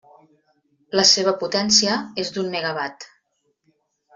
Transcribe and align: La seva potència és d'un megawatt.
La 0.99 1.03
seva 1.09 1.33
potència 1.43 1.99
és 2.25 2.35
d'un 2.39 2.51
megawatt. 2.57 3.07